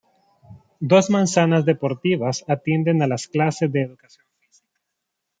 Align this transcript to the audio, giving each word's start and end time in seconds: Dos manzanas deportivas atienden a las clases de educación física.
Dos 0.91 1.07
manzanas 1.15 1.63
deportivas 1.65 2.43
atienden 2.47 3.03
a 3.03 3.07
las 3.07 3.27
clases 3.27 3.71
de 3.71 3.81
educación 3.83 4.25
física. 4.39 4.79